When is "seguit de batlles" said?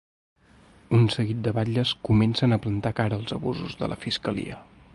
1.15-1.91